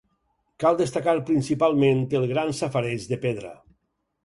[0.63, 3.55] Cal destacar principalment el gran safareig de pedra.